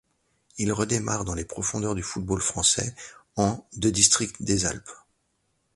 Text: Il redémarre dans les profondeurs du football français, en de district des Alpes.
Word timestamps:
Il 0.57 0.73
redémarre 0.73 1.25
dans 1.25 1.35
les 1.35 1.45
profondeurs 1.45 1.93
du 1.93 2.01
football 2.01 2.41
français, 2.41 2.95
en 3.35 3.63
de 3.73 3.91
district 3.91 4.41
des 4.41 4.65
Alpes. 4.65 4.89